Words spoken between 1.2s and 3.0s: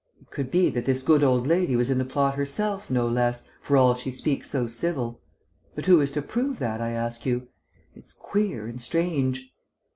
old lady was in the plot herself,